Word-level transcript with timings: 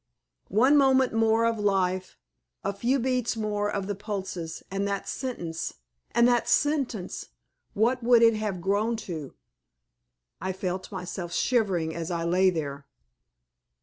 One 0.47 0.77
moment 0.77 1.13
more 1.13 1.45
of 1.45 1.59
life, 1.59 2.17
a 2.63 2.73
few 2.73 2.97
beats 2.97 3.37
more 3.37 3.69
of 3.71 3.85
the 3.85 3.93
pulses, 3.93 4.63
and 4.71 4.87
that 4.87 5.07
sentence 5.07 5.75
and 6.09 6.27
that 6.27 6.49
sentence 6.49 7.27
what 7.75 8.01
would 8.01 8.23
it 8.23 8.33
have 8.33 8.61
grown 8.61 8.95
to? 9.05 9.35
I 10.41 10.53
felt 10.53 10.91
myself 10.91 11.31
shivering 11.33 11.93
as 11.93 12.09
I 12.09 12.23
lay 12.23 12.49
there. 12.49 12.87